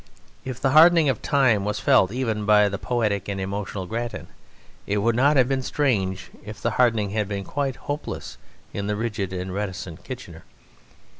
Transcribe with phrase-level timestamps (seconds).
[0.43, 4.29] If the hardening of time was felt even by the poetic and emotional Grattan,
[4.87, 8.39] it would not have been strange if the hardening had been quite hopeless
[8.73, 10.43] in the rigid and reticent Kitchener.